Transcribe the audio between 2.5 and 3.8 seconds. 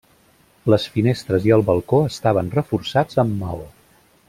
reforçats amb maó.